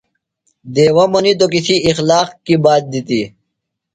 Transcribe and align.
دیوہ 0.73 1.05
منیتو 1.11 1.45
کی 1.51 1.59
تھی 1.65 1.75
اخلاق 1.89 2.27
کیۡ 2.45 2.61
بات 2.63 2.83
دِتیۡ۔ 2.91 3.25